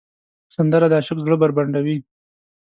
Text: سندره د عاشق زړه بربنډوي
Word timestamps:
سندره 0.55 0.87
د 0.89 0.93
عاشق 0.99 1.17
زړه 1.25 1.35
بربنډوي 1.41 1.97